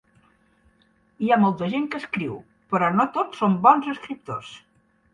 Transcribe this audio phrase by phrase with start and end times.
[1.25, 2.41] Hi ha molta gent que escriu,
[2.75, 4.55] però no tots són bons escriptors.